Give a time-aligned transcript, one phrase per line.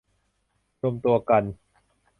[0.81, 1.43] รวมตัวกัน